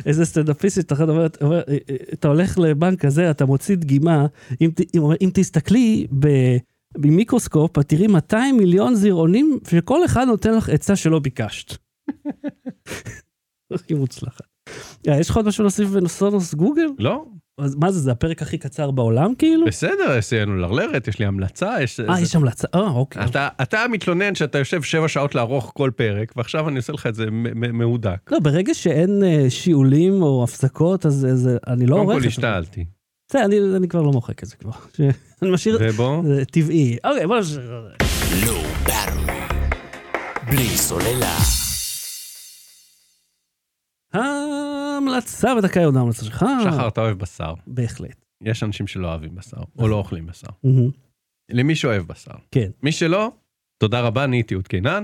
[0.05, 4.25] איזה סטנדאפיסט אחת אומרת, אומר, "אה, אה, אתה הולך לבנק הזה, אתה מוציא דגימה,
[4.61, 6.57] אם, אם, אם תסתכלי ב-
[6.97, 11.77] במיקרוסקופ, את תראי 200 מיליון זירעונים, שכל אחד נותן לך עצה שלא ביקשת.
[13.73, 14.45] הכי מוצלחת.
[15.07, 16.87] אה, יש לך עוד משהו להוסיף בנוסונוס גוגל?
[16.99, 17.25] לא,
[17.57, 19.65] אז מה זה, זה הפרק הכי קצר בעולם כאילו?
[19.65, 21.99] בסדר, סיימנו לרלרת, יש לי המלצה, יש...
[21.99, 23.25] אה, זה- יש המלצה, אה, אוקיי.
[23.25, 27.15] אתה, אתה מתלונן שאתה יושב שבע שעות לערוך כל פרק, ועכשיו אני עושה לך את
[27.15, 28.31] זה מ- מ- מהודק.
[28.31, 32.17] לא, ברגע שאין אה, שיעולים או הפסקות, אז זה- זה, אני לא קודם עורך כל
[32.17, 32.27] את זה.
[32.27, 32.85] השתעלתי.
[33.29, 34.71] בסדר, אני, אני כבר לא מוחק את זה כבר.
[34.97, 35.01] ש...
[35.41, 36.97] אני משאיר, ובוא, זה טבעי.
[37.03, 37.87] אוקיי, בוא נשאיר.
[40.49, 41.35] בלי סוללה.
[45.15, 46.45] ההמלצה בדקה יהודה ההמלצה שלך.
[46.63, 47.53] שחר, אתה אוהב בשר.
[47.67, 48.25] בהחלט.
[48.43, 50.47] יש אנשים שלא אוהבים בשר, או לא אוכלים בשר.
[51.51, 52.31] למי שאוהב בשר.
[52.51, 52.69] כן.
[52.83, 53.31] מי שלא,
[53.77, 55.03] תודה רבה, נהייתי עוד קינן.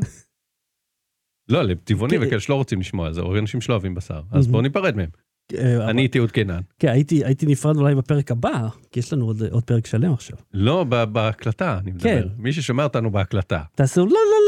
[1.50, 2.28] לא, לטבעונים כן.
[2.28, 4.22] וכאלה שלא רוצים לשמוע על זה, או אנשים שלא אוהבים בשר.
[4.32, 4.48] אז.
[4.48, 5.10] בואו ניפרד מהם.
[5.54, 6.62] אה, אבל- אני הייתי עוד קינן.
[6.80, 10.38] כן, הייתי, הייתי נפרד אולי בפרק הבא, כי יש לנו עוד, עוד פרק שלם עכשיו.
[10.54, 12.04] לא, בהקלטה, אני מדבר.
[12.04, 12.28] כן.
[12.38, 13.64] מי ששומע אותנו בהקלטה.
[13.76, 14.41] תעשו לא, לא.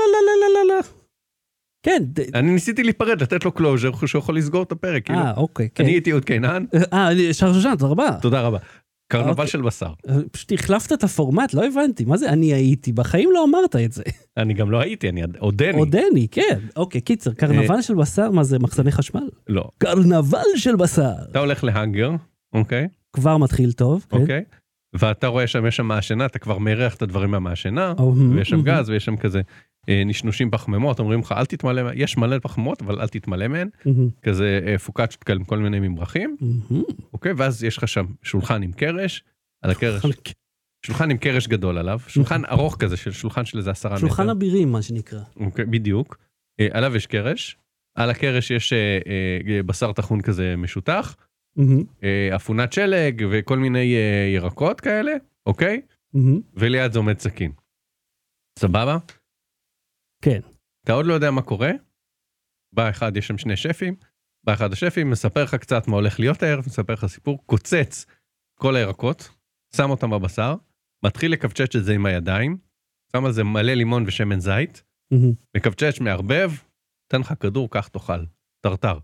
[1.83, 5.05] כן, אני ניסיתי להיפרד, לתת לו closure, שהוא יכול לסגור את הפרק.
[5.05, 5.83] כאילו, אה, אוקיי, כן.
[5.83, 8.17] אני הייתי אהוד קינן, אה, אני- שחר שושן, תודה רבה.
[8.21, 8.57] תודה רבה.
[9.11, 9.47] קרנבל אוקיי.
[9.47, 9.93] של בשר.
[10.09, 12.05] אה, פשוט החלפת את הפורמט, לא הבנתי.
[12.05, 12.91] מה זה אני הייתי?
[12.93, 14.03] בחיים לא אמרת את זה.
[14.37, 15.77] אני גם לא הייתי, אני עודני.
[15.79, 16.59] עודני, כן.
[16.75, 19.29] אוקיי, קיצר, קרנבל של בשר, מה זה, מחסני חשמל?
[19.47, 19.69] לא.
[19.77, 21.11] קרנבל של בשר.
[21.31, 22.11] אתה הולך להאנגר,
[22.53, 22.87] אוקיי?
[23.13, 24.05] כבר מתחיל טוב.
[24.09, 24.17] כן?
[24.21, 24.43] אוקיי?
[24.93, 27.93] ואתה רואה שם, יש שם מעשנה, אתה כבר מריח את הדברים מהמעשנה,
[28.35, 28.61] ויש שם.
[28.61, 29.43] גז, ויש שם כזה אה,
[29.87, 34.09] נשנושים פחמימות, אומרים לך, אל תתמלא, מה-" יש מלא פחמימות, אבל אל תתמלא מהן, מהמם,
[34.21, 36.83] כזה אה, פוקאצ'ות כאלה עם כל מיני ממרחים, מהמם.
[37.13, 37.33] אוקיי?
[37.37, 39.23] ואז יש לך שם שולחן עם קרש,
[39.61, 40.03] על הקרש,
[40.85, 44.01] שולחן עם קרש גדול עליו, שולחן ארוך כזה, של שולחן של איזה עשרה מטר.
[44.01, 45.19] שולחן אבירים, מה שנקרא.
[45.39, 46.17] אוקיי, בדיוק.
[46.59, 47.57] אה, עליו יש קרש,
[47.95, 48.99] על הקרש יש אה,
[49.47, 51.15] אה, בשר טחון כזה משותח,
[51.55, 55.11] מהמם, אה, אפונת שלג וכל מיני אה, ירקות כאלה,
[55.45, 55.81] אוקיי?
[56.13, 56.41] מהמם.
[56.53, 57.51] וליד זה עומד סכין.
[58.59, 58.97] סבבה?
[60.23, 60.39] כן.
[60.85, 61.71] אתה עוד לא יודע מה קורה?
[62.73, 63.95] בא אחד, יש שם שני שפים,
[64.45, 68.05] בא אחד השפים, מספר לך קצת מה הולך להיות הערב, מספר לך סיפור, קוצץ
[68.59, 69.29] כל הירקות,
[69.75, 70.55] שם אותם בבשר,
[71.05, 72.57] מתחיל לקפצ'ץ' את זה עם הידיים,
[73.11, 74.83] שם על זה מלא לימון ושמן זית.
[75.57, 76.51] מקפצ'ץ', מערבב,
[77.11, 78.25] תן לך כדור, קח תאכל.
[78.63, 78.97] טרטר.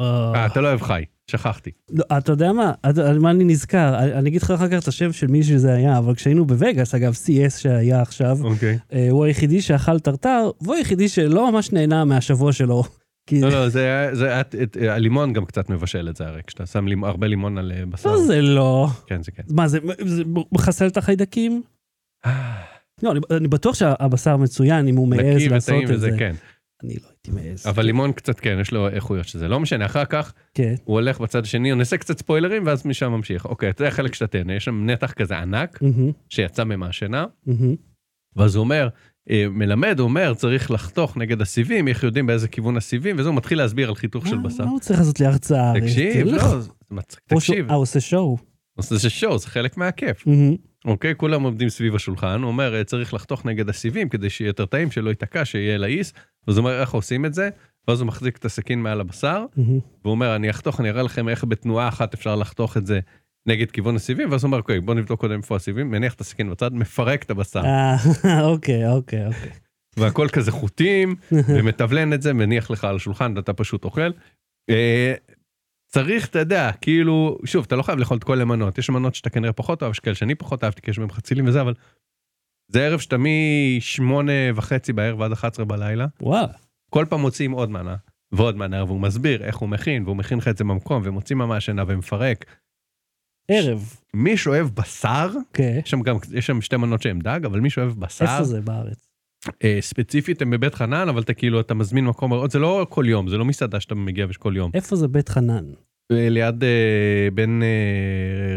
[0.00, 1.70] אה, אה, אתה לא אוהב חי, שכחתי.
[1.90, 4.82] לא, אתה יודע מה, אתה- על מה אני נזכר, אני אני אגיד לך אחר כך
[4.82, 8.78] את השם של מי שזה היה, אבל כשהיינו בווגאס, אגב, CS שהיה עכשיו, אוקיי.
[8.92, 12.82] אה, הוא היחידי שאכל טרטר, והוא היחידי שלא ממש נהנה מהשבוע שלו.
[13.28, 16.40] כי לא, לא, זה היה, זה היה, את- הלימון גם קצת מבשל את זה הרי,
[16.46, 18.10] כשאתה שם לימ- הרבה לימון על אה, בשר.
[18.12, 18.88] לא זה לא.
[19.06, 19.42] כן, זה כן.
[19.50, 21.62] מה זה, זה מחסל את החיידקים?
[23.02, 26.18] לא, אני, אני בטוח שהבשר מצוין אם הוא מעז נקי לעשות וטעים את וזה, זה.
[26.18, 26.34] כן.
[26.84, 27.66] אני לא הייתי מעז.
[27.66, 29.48] אבל לימון קצת כן, יש לו איכויות שזה.
[29.48, 30.74] לא משנה, אחר כך כן.
[30.84, 33.44] הוא הולך בצד השני, הוא נעשה קצת ספוילרים, ואז משם ממשיך.
[33.44, 37.74] אוקיי, זה החלק שאתה תהנה, יש שם נתח כזה ענק, מהמם, שיצא ממעשנה, מהמם.
[38.36, 38.88] ואז הוא אומר,
[39.30, 43.36] אה, מלמד, הוא אומר, צריך לחתוך נגד הסיבים, איך יודעים באיזה כיוון הסיבים, וזה הוא
[43.36, 44.64] מתחיל להסביר על חיתוך של בשר.
[44.64, 45.70] מה הוא צריך לעשות לי הרצאה?
[45.70, 45.80] הרי?
[45.80, 46.26] תקשיב.
[46.26, 48.36] לא, תקשיב, אה, הוא עושה שואו.
[48.80, 50.24] זה שואו, זה חלק מהכיף.
[50.88, 54.66] אוקיי, כולם עומדים סביב השולחן, הוא אומר, "אה, צריך לחתוך נגד הסיבים כדי שיהיה יותר
[54.66, 56.12] טעים, שלא ייתקע, שיהיה לעיס,
[56.46, 57.50] אז הוא אומר, איך עושים את זה?
[57.88, 59.78] ואז הוא מחזיק את הסכין מעל הבשר, מהמם.
[60.02, 63.00] והוא אומר, אני אחתוך, אני אראה לכם איך בתנועה אחת אפשר לחתוך את זה
[63.48, 66.50] נגד כיוון הסיבים, ואז הוא אומר, אוקיי, בוא נבדוק קודם איפה הסיבים, מניח את הסכין
[66.50, 67.96] בצד, מפרק את הבשר, אה,
[68.50, 69.50] אוקיי, אוקיי, אוקיי.
[69.96, 71.16] והכל כזה חוטים,
[71.54, 74.10] ומתבלן את זה, מניח לך על השולחן, ואתה פשוט אוכל.
[75.88, 79.30] צריך, אתה יודע, כאילו, שוב, אתה לא חייב לאכול את כל המנות, יש מנות שאתה
[79.30, 81.74] כנראה פחות אוהב, יש כאלה שאני פחות אהבתי, כי יש בהם חצילים וזה, אבל
[82.68, 86.52] זה ערב שאתה משמונה וחצי בערב עד 11 בלילה, וואלה.
[86.90, 87.96] כל פעם מוציאים עוד מנה
[88.32, 91.84] ועוד מנה, והוא מסביר איך הוא מכין, והוא מכין לך את זה במקום, ומוציא מהמעשנה
[91.86, 92.44] ומפרק.
[93.50, 93.96] ערב.
[94.14, 95.78] מי שאוהב בשר, כן.
[95.84, 98.60] יש שם גם, יש שם שתי מנות שהן דג, אבל מי שאוהב בשר, איפה זה
[98.60, 99.07] בארץ?
[99.64, 103.28] אה, ספציפית הם בבית חנן, אבל אתה כאילו, אתה מזמין מקום, זה לא כל יום,
[103.28, 104.70] זה לא מסעדה שאתה מגיע ויש כל יום.
[104.74, 105.64] איפה זה בית חנן?
[106.12, 107.62] אה, ליד, אה, בין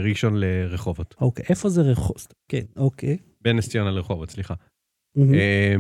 [0.04, 1.16] ראשון לרחובות.
[1.22, 2.16] אוקיי, איפה זה רחוב?
[2.48, 3.18] כן, אוקיי.
[3.42, 4.54] בין נס ציונה לרחובות, סליחה.
[5.16, 5.34] מהמם.
[5.34, 5.76] אה,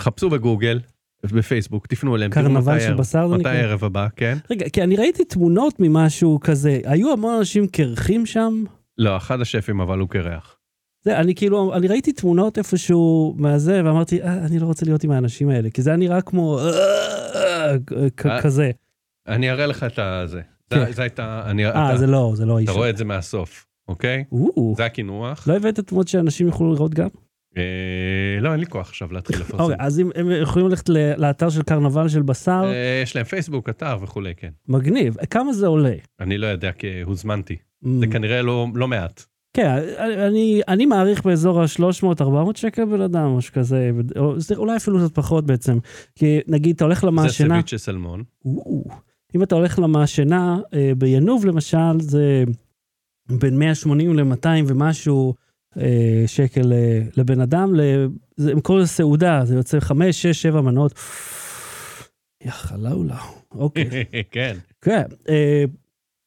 [0.00, 0.80] חפשו בגוגל,
[1.26, 2.30] בפייסבוק, תפנו אליהם.
[2.30, 3.48] תראו מתי של בשר מתי?
[3.48, 4.38] הערב הבא, כן?
[4.50, 8.64] רגע, כי אני ראיתי תמונות ממשהו כזה, היו המון אנשים קרחים שם?
[8.98, 10.58] לא, אחד השפים, אבל הוא קרח.
[11.04, 15.10] זה, אני כאילו, אני ראיתי תמונות איפשהו מהזה, ואמרתי, אה, אני לא רוצה להיות עם
[15.10, 17.74] האנשים האלה, כי זה היה נראה כמו, אה,
[18.26, 18.70] אה, כזה.
[19.28, 20.40] אני אראה לך את הזה.
[20.70, 20.92] כן.
[20.92, 22.68] זה- הייתה, אני, אה, זה לא, זה לא האיש.
[22.68, 24.24] אתה רואה את זה מהסוף, אוקיי?
[24.32, 25.48] או, זה הקינוח.
[25.48, 27.08] לא הבאת תמונות שאנשים יוכלו לראות גם?
[27.56, 27.62] אה,
[28.40, 29.62] לא, אין לי כוח עכשיו להתחיל לפרסם.
[29.62, 32.64] אוקיי, אז הם יכולים ללכת לאתר של קרנבל של בשר,
[33.02, 34.50] יש להם פייסבוק, אתר וכולי, כן.
[34.68, 35.16] מגניב.
[35.30, 35.94] כמה זה עולה?
[36.20, 37.56] אני לא יודע, כי הוזמנתי.
[37.84, 37.88] Mm.
[38.00, 39.24] זה כנראה לא לא מעט.
[39.54, 39.76] כן,
[40.28, 45.14] אני, אני מעריך באזור ה-300-400 שקל בן אדם, משהו כזה, או, זה אולי אפילו קצת
[45.14, 45.78] פחות בעצם.
[46.14, 48.22] כי נגיד, אתה הולך זה למעשנה, סביצ'ה סלמון.
[48.44, 48.84] או,
[49.36, 52.44] אם אתה הולך למעשנה, אה, בינוב למשל, זה
[53.28, 55.34] בין 180 ל-200 ומשהו
[55.80, 57.72] אה, שקל אה, לבן אדם,
[58.36, 60.92] זה- הם קוראים לזה סעודה, זה יוצא 5, 6, 7 מנות.
[62.44, 63.18] יא חלאולה,
[63.54, 63.84] אוקיי.
[64.30, 64.56] כן.
[64.80, 65.02] כן,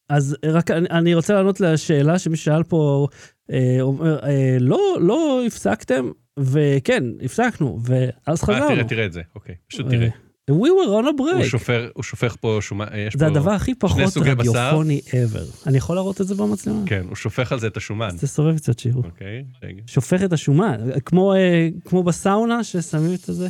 [0.10, 3.08] אז רק אני, רוצה לענות לשאלה שמי שאל פה,
[3.52, 8.76] אה, אומר, אה, לא, לא הפסקתם, וכן, הפסקנו, ואז אה, חזרנו.
[8.76, 9.56] תראה, תראה את זה, אוקיי.
[9.68, 10.10] פשוט תראה.
[10.52, 11.46] We were on a הוא break.
[11.46, 13.20] שופר, הוא שופך פה שומן, יש פה...
[13.20, 14.18] זה הדבר הכי פחות.
[14.18, 15.68] רדיופוני ever.
[15.68, 16.84] אני יכול להראות את זה במצלמה?
[16.86, 18.08] כן, הוא שופך על זה את השומן.
[18.08, 19.04] אז תסובב קצת שיראו.
[19.04, 19.82] אוקיי, רגע.
[19.88, 23.48] שופך את השומן, כמו, אה, כמו בסאונה ששמים את זה.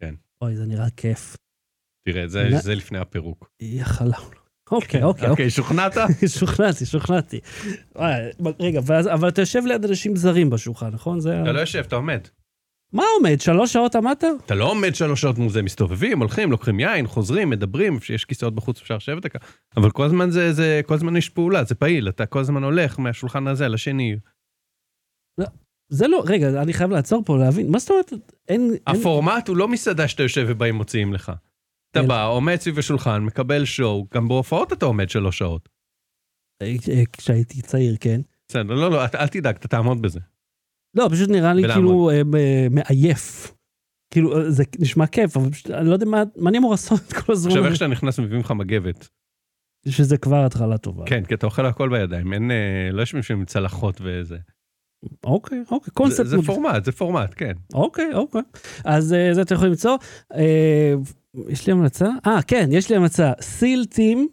[0.00, 0.14] כן.
[0.42, 1.36] אוי, זה נראה כיף.
[2.04, 3.48] תראה, זה- נ- זה לפני הפירוק.
[3.60, 4.16] יא חלאולה.
[4.70, 5.28] אוקיי, אוקיי, אוקיי.
[5.28, 5.92] אוקיי, שוכנעת?
[6.38, 7.40] שוכנעתי, שוכנעתי.
[8.60, 8.80] רגע,
[9.14, 11.18] אבל אתה יושב ליד אנשים זרים בשולחן, נכון?
[11.42, 12.20] אתה לא יושב, אתה עומד.
[12.92, 13.40] מה עומד?
[13.40, 14.24] שלוש שעות עמדת?
[14.46, 18.54] אתה לא עומד שלוש שעות מול זה, מסתובבים, הולכים, לוקחים יין, חוזרים, מדברים, יש כיסאות
[18.54, 19.38] בחוץ, אפשר לשבת דקה.
[19.76, 22.98] אבל כל הזמן זה, זה, כל הזמן יש פעולה, זה פעיל, אתה כל הזמן הולך
[22.98, 24.16] מהשולחן הזה לשני.
[25.88, 27.70] זה לא, רגע, אני חייב לעצור פה, להבין.
[27.70, 28.12] מה זאת אומרת?
[28.48, 31.32] אין- הפורמט הוא לא מסעדה שאתה יושב ובאים מוציאים לך.
[31.92, 35.68] אתה אלא- בא, עומד סביב השולחן, מקבל שואו, גם בהופעות אתה עומד שלוש שעות.
[36.62, 38.20] אה, אה, כשהייתי צעיר, כן.
[38.48, 40.20] בסדר, לא, לא, אל תדאג, אתה תעמוד בזה.
[40.94, 41.62] לא, פשוט נראה לי.
[41.68, 42.22] כאילו אה,
[42.70, 43.54] מעייף.
[44.12, 47.32] כאילו, זה נשמע כיף, אבל פשוט, אני לא יודע מה, מה אני אמור לעשות כל
[47.32, 49.08] הזמן עכשיו, איך שאתה נכנס מביאים לך מגבת.
[49.88, 51.04] שזה כבר התחלה טובה.
[51.06, 52.50] כן, כי אתה אוכל הכל בידיים, אין,
[52.92, 54.38] לא יושבים שם עם צלחות וזה.
[55.24, 56.26] אוקיי, אוקיי, זה, קונספט.
[56.26, 57.52] זה מג- פורמט, זה פורמט, כן.
[57.74, 58.42] אוקיי, אוקיי.
[58.84, 59.96] אז אה, זה אתם יכולים למצוא.
[60.34, 60.94] אה,
[61.48, 62.08] יש לי המלצה?
[62.26, 63.32] אה, כן, יש לי המלצה.
[63.40, 64.28] סיל טים,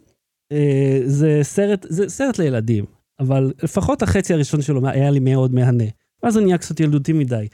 [0.52, 2.84] אה, זה סרט, זה סרט לילדים,
[3.20, 5.84] אבל לפחות החצי הראשון שלו היה לי מאוד מהנה.
[6.22, 7.48] ואז זה נהיה קצת ילדותי מדי.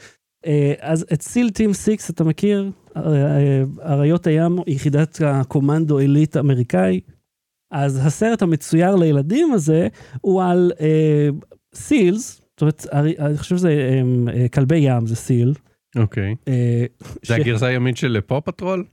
[0.47, 2.71] אה, אז את סיל טים 6 אתה מכיר?
[3.83, 7.01] אריות הים, יחידת הקומנדו עילית אמריקאי.
[7.73, 9.89] אז הסרט המצויר לילדים הזה
[10.21, 10.73] הוא על
[11.75, 12.87] seals, זאת אומרת,
[13.19, 14.03] אני חושב שזה אה,
[14.35, 15.55] אה, כלבי ים, זה seal.
[15.97, 16.35] אוקיי.
[16.49, 16.85] אה,
[17.23, 18.85] זה הגרסה הימית של Paw Patrol?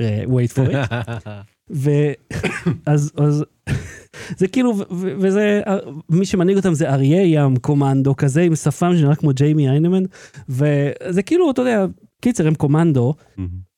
[0.00, 0.96] אה, wait for it.
[1.70, 3.44] ואז אז,
[4.38, 5.62] זה כאילו, וזה,
[6.10, 10.02] מי שמנהיג אותם זה אריה ים קומנדו כזה עם שפם שנראה כמו ג'יימי היינמן,
[10.48, 11.86] וזה כאילו, אתה יודע,
[12.20, 13.14] קיצר, הם קומנדו,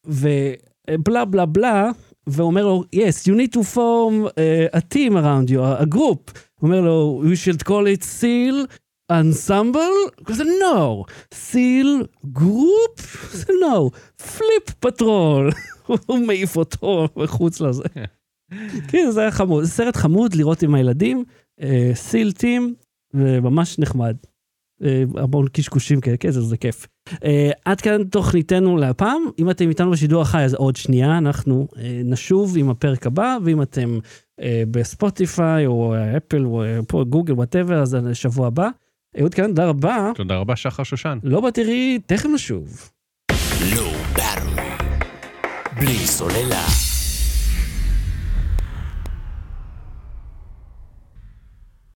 [0.07, 1.91] ובלה בלה בלה,
[2.29, 6.39] ואומר לו, yes, you need to form uh, a team around you, a, a group.
[6.61, 8.67] הוא אומר לו, we should call it seal
[9.13, 10.25] ensemble?
[10.25, 11.05] כזה, no.
[11.35, 12.07] seal
[12.39, 13.03] group?
[13.33, 13.91] זה no.
[14.23, 15.55] flip patrol.
[16.07, 17.83] הוא מעיף אותו מחוץ לזה.
[18.91, 19.65] כן, זה היה חמוד.
[19.65, 21.25] זה סרט חמוד לראות עם הילדים,
[21.95, 22.75] סיל טים,
[23.15, 24.17] וממש נחמד.
[24.83, 26.87] אה, המון קשקושים כאלה, כן, זה כיף.
[27.25, 29.23] אה, עד כאן תוכניתנו להפעם.
[29.39, 33.63] אם אתם איתנו בשידור החי, אז עוד שנייה, אנחנו אה, נשוב עם הפרק הבא, ואם
[33.63, 33.99] אתם
[34.41, 38.69] אה, בספוטיפיי, או אפל, או פה גוגל, whatever, אז שבוע הבא.
[39.21, 40.11] אהוד קינן, תודה רבה.
[40.15, 41.19] תודה רבה, שחר שושן.
[41.23, 42.91] לא בתראי, תכף נשוב.
[44.17, 44.69] Battery.
[45.81, 46.88] בלי סוללה.